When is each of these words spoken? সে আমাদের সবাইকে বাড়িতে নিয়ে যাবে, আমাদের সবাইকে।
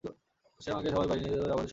সে 0.63 0.67
আমাদের 0.73 0.89
সবাইকে 0.93 1.07
বাড়িতে 1.09 1.23
নিয়ে 1.31 1.37
যাবে, 1.39 1.51
আমাদের 1.55 1.55
সবাইকে। 1.61 1.69